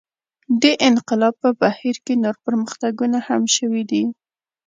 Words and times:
دې 0.61 0.71
انقلاب 0.89 1.33
په 1.43 1.49
بهیر 1.61 1.95
کې 2.05 2.13
نور 2.23 2.35
پرمختګونه 2.45 3.17
هم 3.27 3.41
شوي 3.55 3.83
دي. 3.91 4.03